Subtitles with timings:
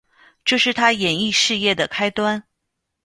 [0.43, 2.45] 这是她演艺事业的开端。